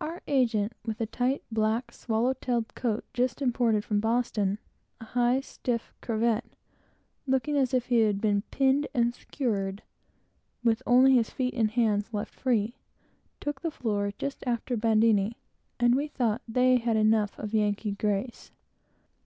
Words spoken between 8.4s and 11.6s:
pinned and skewered, with only his feet